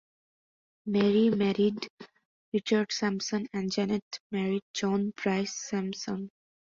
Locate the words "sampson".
2.91-3.45, 5.55-6.27